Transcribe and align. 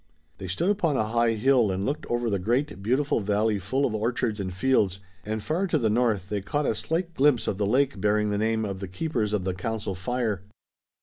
They 0.39 0.47
stood 0.47 0.71
upon 0.71 0.97
a 0.97 1.05
high 1.09 1.33
hill 1.33 1.69
and 1.69 1.85
looked 1.85 2.07
over 2.07 2.27
the 2.27 2.39
great, 2.39 2.81
beautiful 2.81 3.19
valley 3.19 3.59
full 3.59 3.85
of 3.85 3.93
orchards 3.93 4.39
and 4.39 4.51
fields 4.51 4.99
and 5.23 5.43
far 5.43 5.67
to 5.67 5.77
the 5.77 5.91
north 5.91 6.27
they 6.27 6.41
caught 6.41 6.65
a 6.65 6.73
slight 6.73 7.13
glimpse 7.13 7.47
of 7.47 7.57
the 7.57 7.67
lake 7.67 8.01
bearing 8.01 8.31
the 8.31 8.39
name 8.39 8.65
of 8.65 8.79
the 8.79 8.87
Keepers 8.87 9.31
of 9.31 9.43
the 9.43 9.53
Council 9.53 9.93
Fire. 9.93 10.41